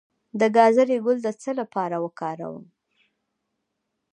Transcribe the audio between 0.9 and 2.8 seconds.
ګل د څه لپاره وکاروم؟